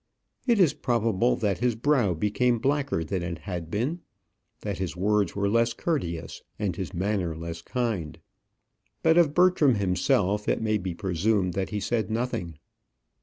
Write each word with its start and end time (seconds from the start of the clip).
It 0.47 0.59
is 0.59 0.73
probable 0.73 1.35
that 1.35 1.59
his 1.59 1.75
brow 1.75 2.15
became 2.15 2.57
blacker 2.57 3.03
than 3.03 3.21
it 3.21 3.37
had 3.37 3.69
been, 3.69 3.99
that 4.61 4.79
his 4.79 4.95
words 4.97 5.35
were 5.35 5.47
less 5.47 5.73
courteous, 5.73 6.41
and 6.57 6.75
his 6.75 6.91
manner 6.91 7.37
less 7.37 7.61
kind; 7.61 8.17
but 9.03 9.15
of 9.15 9.35
Bertram 9.35 9.75
himself, 9.75 10.49
it 10.49 10.59
may 10.59 10.79
be 10.79 10.95
presumed 10.95 11.53
that 11.53 11.69
he 11.69 11.79
said 11.79 12.09
nothing. 12.09 12.57